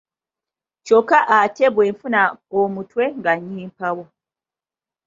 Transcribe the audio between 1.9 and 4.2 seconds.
nfuna omutwe nga nnyimpawa.